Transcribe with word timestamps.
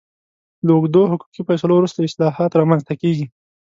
له 0.65 0.71
اوږدو 0.75 1.09
حقوقي 1.11 1.41
فیصلو 1.47 1.73
وروسته 1.77 2.07
اصلاحات 2.09 2.51
رامنځته 2.59 2.93
کېږي. 3.01 3.25